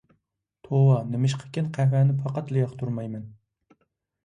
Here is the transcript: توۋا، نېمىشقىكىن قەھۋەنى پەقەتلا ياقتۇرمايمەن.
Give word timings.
توۋا، 0.67 0.95
نېمىشقىكىن 1.09 1.69
قەھۋەنى 1.77 2.17
پەقەتلا 2.23 2.65
ياقتۇرمايمەن. 2.65 3.31